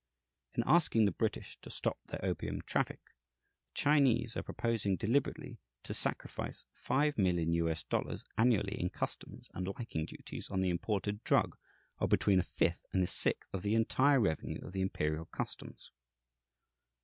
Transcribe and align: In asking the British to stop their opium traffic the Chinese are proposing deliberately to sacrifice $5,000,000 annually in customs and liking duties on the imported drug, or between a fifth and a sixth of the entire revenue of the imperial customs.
In 0.55 0.63
asking 0.65 1.05
the 1.05 1.11
British 1.11 1.59
to 1.61 1.69
stop 1.69 1.99
their 2.07 2.25
opium 2.25 2.63
traffic 2.63 3.01
the 3.05 3.69
Chinese 3.75 4.35
are 4.35 4.41
proposing 4.41 4.95
deliberately 4.95 5.59
to 5.83 5.93
sacrifice 5.93 6.65
$5,000,000 6.75 8.25
annually 8.35 8.79
in 8.79 8.89
customs 8.89 9.51
and 9.53 9.67
liking 9.67 10.07
duties 10.07 10.49
on 10.49 10.61
the 10.61 10.71
imported 10.71 11.23
drug, 11.23 11.55
or 11.99 12.07
between 12.07 12.39
a 12.39 12.43
fifth 12.43 12.83
and 12.91 13.03
a 13.03 13.05
sixth 13.05 13.53
of 13.53 13.61
the 13.61 13.75
entire 13.75 14.19
revenue 14.19 14.65
of 14.65 14.73
the 14.73 14.81
imperial 14.81 15.27
customs. 15.27 15.91